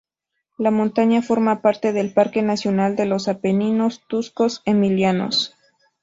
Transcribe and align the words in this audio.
La 0.57 0.71
montaña 0.71 1.21
forma 1.21 1.61
parte 1.61 1.93
del 1.93 2.11
Parque 2.11 2.41
nacional 2.41 2.95
de 2.95 3.05
los 3.05 3.27
Apeninos 3.27 4.01
tosco-emilianos. 4.07 5.55